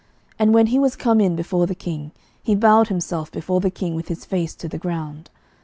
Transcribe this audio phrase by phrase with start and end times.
[0.39, 2.11] And when he was come in before the king,
[2.41, 5.29] he bowed himself before the king with his face to the ground.